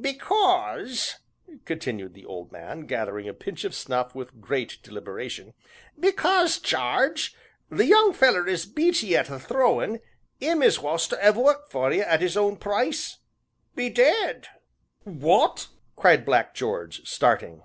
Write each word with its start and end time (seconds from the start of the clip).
"Because," 0.00 1.16
continued 1.64 2.14
the 2.14 2.24
old 2.24 2.52
man, 2.52 2.82
gathering 2.82 3.28
a 3.28 3.34
pinch 3.34 3.64
of 3.64 3.74
snuff 3.74 4.14
with 4.14 4.40
great 4.40 4.78
deliberation, 4.84 5.54
"because, 5.98 6.60
Jarge, 6.60 7.34
the 7.68 7.84
young 7.84 8.12
feller 8.12 8.46
as 8.48 8.64
beat 8.64 9.02
ye 9.02 9.16
at 9.16 9.26
the 9.26 9.40
throwin' 9.40 9.98
'im 10.38 10.62
as 10.62 10.78
was 10.78 11.08
to 11.08 11.18
'ave 11.20 11.40
worked 11.40 11.72
for 11.72 11.92
ye 11.92 11.98
at 12.00 12.22
'is 12.22 12.36
own 12.36 12.58
price 12.58 13.18
be 13.74 13.90
dead." 13.90 14.46
"What!" 15.02 15.66
cried 15.96 16.24
Black 16.24 16.54
George, 16.54 17.02
starting. 17.04 17.64